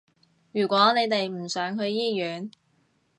[0.51, 2.49] 如果你哋唔想去醫院